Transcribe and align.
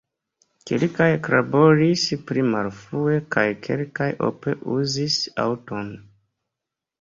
Kelkaj 0.69 1.07
eklaboris 1.17 2.05
pli 2.31 2.45
malfrue 2.53 3.19
kaj 3.37 3.45
kelkaj 3.67 4.09
ope 4.29 4.55
uzis 4.79 5.21
aŭton. 5.45 5.95